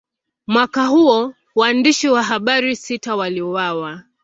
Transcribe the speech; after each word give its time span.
Mwaka 0.47 0.85
huo, 0.85 1.33
waandishi 1.55 2.09
wa 2.09 2.23
habari 2.23 2.75
sita 2.75 3.15
waliuawa. 3.15 4.03